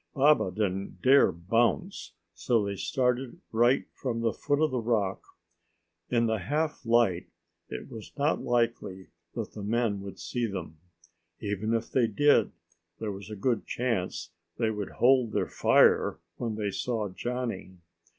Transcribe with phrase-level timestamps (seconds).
[0.15, 5.21] Baba didn't dare bounce, so they started right from the foot of the rock.
[6.09, 7.27] In the half light
[7.69, 10.79] it was not likely that the men would see them.
[11.39, 12.51] Even if they did,
[12.97, 17.77] there was a good chance they would hold their fire when they saw Johnny.